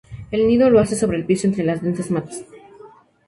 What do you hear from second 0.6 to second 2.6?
lo hace sobre el piso, entre las densas matas.